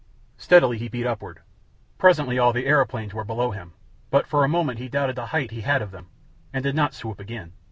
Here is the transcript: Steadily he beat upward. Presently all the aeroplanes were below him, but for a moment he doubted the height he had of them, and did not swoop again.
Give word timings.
Steadily 0.35 0.79
he 0.79 0.87
beat 0.87 1.05
upward. 1.05 1.41
Presently 1.99 2.39
all 2.39 2.53
the 2.53 2.65
aeroplanes 2.65 3.13
were 3.13 3.23
below 3.23 3.51
him, 3.51 3.73
but 4.09 4.25
for 4.25 4.43
a 4.43 4.49
moment 4.49 4.79
he 4.79 4.87
doubted 4.89 5.15
the 5.15 5.27
height 5.27 5.51
he 5.51 5.61
had 5.61 5.83
of 5.83 5.91
them, 5.91 6.07
and 6.51 6.63
did 6.63 6.73
not 6.75 6.95
swoop 6.95 7.19
again. 7.19 7.51